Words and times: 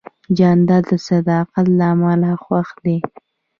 جانداد 0.37 0.83
د 0.89 0.91
صداقت 1.07 1.65
له 1.77 1.85
امله 1.93 2.31
خوښ 2.43 2.67
دی. 2.83 2.97